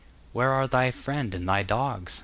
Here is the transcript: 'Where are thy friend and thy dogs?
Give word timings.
'Where 0.33 0.49
are 0.49 0.65
thy 0.65 0.89
friend 0.89 1.31
and 1.35 1.47
thy 1.47 1.61
dogs? 1.61 2.19